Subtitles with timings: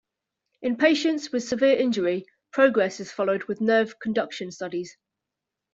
[0.63, 4.97] In patients with severe injury, progress is followed with nerve conduction studies.